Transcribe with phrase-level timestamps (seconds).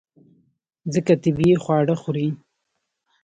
[0.93, 2.27] ځکه طبیعي خواړه خوري.